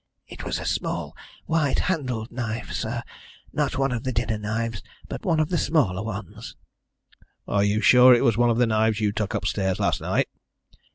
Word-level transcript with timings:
"It 0.27 0.43
was 0.43 0.57
a 0.57 0.65
small, 0.65 1.15
white 1.45 1.77
handled 1.81 2.31
knife, 2.31 2.71
sir 2.71 3.03
not 3.53 3.77
one 3.77 3.91
of 3.91 4.01
the 4.03 4.11
dinner 4.11 4.39
knives, 4.39 4.81
but 5.07 5.23
one 5.25 5.39
of 5.39 5.49
the 5.49 5.59
smaller 5.59 6.01
ones." 6.01 6.55
"Are 7.47 7.63
you 7.63 7.81
sure 7.81 8.11
it 8.11 8.23
was 8.23 8.35
one 8.35 8.49
of 8.49 8.57
the 8.57 8.65
knives 8.65 8.99
you 8.99 9.11
took 9.11 9.35
upstairs 9.35 9.79
last 9.79 10.01
night?" 10.01 10.27